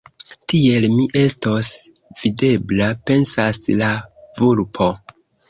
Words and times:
“Tiel, 0.51 0.85
mi 0.93 1.03
estos 1.23 1.69
videbla!” 2.23 2.89
pensas 3.11 3.61
la 3.83 3.93
vulpo. 4.43 4.91